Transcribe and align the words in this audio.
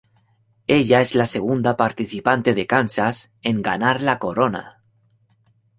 Ella 0.75 0.99
es 0.99 1.13
la 1.13 1.27
segunda 1.27 1.77
participante 1.77 2.55
de 2.55 2.65
Kansas 2.65 3.31
en 3.43 3.61
ganar 3.61 4.01
la 4.01 4.17
corona. 4.17 4.81